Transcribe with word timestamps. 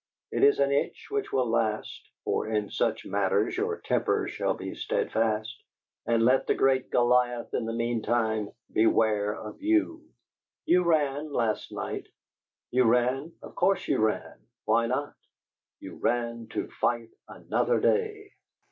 It 0.31 0.43
is 0.43 0.57
an 0.57 0.71
itch 0.71 1.09
which 1.11 1.31
will 1.31 1.47
last 1.47 2.09
(for 2.23 2.47
in 2.47 2.71
such 2.71 3.05
matters 3.05 3.55
your 3.55 3.77
temper 3.81 4.27
shall 4.27 4.55
be 4.55 4.73
steadfast), 4.73 5.61
and 6.07 6.25
let 6.25 6.47
the 6.47 6.55
great 6.55 6.89
Goliath 6.89 7.53
in 7.53 7.65
the 7.67 7.73
mean 7.73 8.01
time 8.01 8.49
beware 8.73 9.31
of 9.35 9.61
you! 9.61 10.09
You 10.65 10.83
ran, 10.85 11.31
last 11.31 11.71
night. 11.71 12.07
You 12.71 12.85
ran 12.85 13.33
of 13.43 13.53
course 13.53 13.87
you 13.87 13.99
ran. 13.99 14.39
Why 14.65 14.87
not? 14.87 15.13
You 15.79 15.97
ran 15.97 16.47
to 16.47 16.67
fight 16.71 17.11
another 17.27 17.79
day! 17.79 18.31